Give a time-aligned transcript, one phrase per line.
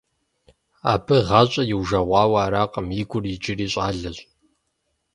[0.91, 4.17] Абы гъащӀэр иужэгъуауэ аракъым, и гур иджыри щӀалэщ.